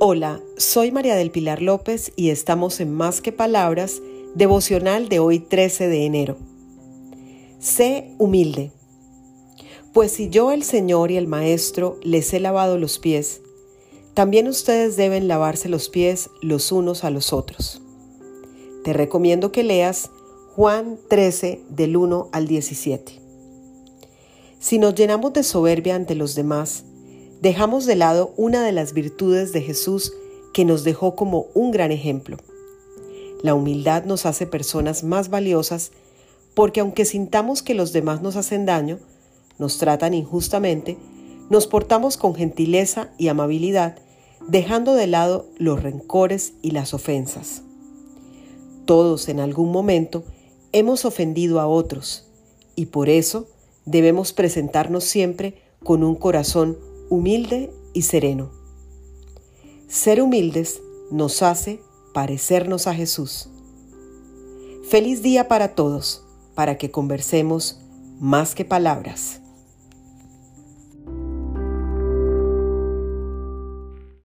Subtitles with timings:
[0.00, 4.00] Hola, soy María del Pilar López y estamos en Más que Palabras,
[4.36, 6.36] devocional de hoy 13 de enero.
[7.58, 8.70] Sé humilde,
[9.92, 13.40] pues si yo el Señor y el Maestro les he lavado los pies,
[14.14, 17.82] también ustedes deben lavarse los pies los unos a los otros.
[18.84, 20.10] Te recomiendo que leas
[20.54, 23.20] Juan 13 del 1 al 17.
[24.60, 26.84] Si nos llenamos de soberbia ante los demás,
[27.40, 30.12] dejamos de lado una de las virtudes de Jesús
[30.52, 32.36] que nos dejó como un gran ejemplo.
[33.42, 35.92] La humildad nos hace personas más valiosas
[36.54, 38.98] porque aunque sintamos que los demás nos hacen daño,
[39.58, 40.98] nos tratan injustamente,
[41.50, 43.98] nos portamos con gentileza y amabilidad,
[44.48, 47.62] dejando de lado los rencores y las ofensas.
[48.84, 50.24] Todos en algún momento
[50.72, 52.26] hemos ofendido a otros
[52.74, 53.46] y por eso
[53.84, 56.76] debemos presentarnos siempre con un corazón
[57.08, 58.50] humilde y sereno.
[59.88, 61.80] Ser humildes nos hace
[62.12, 63.48] parecernos a Jesús.
[64.88, 67.80] Feliz día para todos, para que conversemos
[68.20, 69.40] más que palabras.